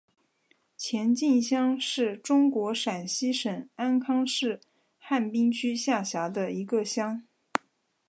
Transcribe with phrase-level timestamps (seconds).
[0.75, 4.59] 前进乡是中国陕西省安康市
[4.97, 7.21] 汉滨区下辖的一个乡。